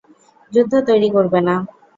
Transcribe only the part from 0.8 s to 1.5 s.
তৈরি করবে